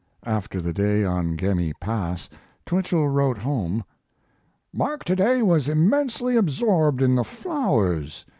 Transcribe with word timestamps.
After 0.25 0.59
the 0.61 0.73
day 0.73 1.03
on 1.03 1.37
Gemmi 1.37 1.73
Pass 1.79 2.27
Twichell 2.65 3.07
wrote 3.07 3.37
home: 3.37 3.83
Mark, 4.73 5.03
to 5.03 5.15
day, 5.15 5.43
was 5.43 5.69
immensely 5.69 6.35
absorbed 6.35 7.03
in 7.03 7.13
the 7.13 7.23
flowers. 7.23 8.25